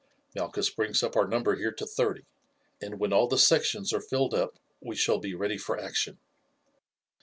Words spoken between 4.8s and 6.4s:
shall be ready for action.